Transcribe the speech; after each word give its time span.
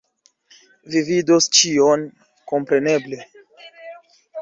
Vi 0.95 1.03
vidos 1.09 1.49
ĉion, 1.59 2.07
kompreneble 2.53 3.25